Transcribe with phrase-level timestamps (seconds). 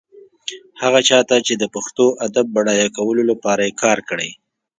[0.81, 4.29] هغه چا ته چې د پښتو ادب بډایه کولو لپاره يې کار کړی.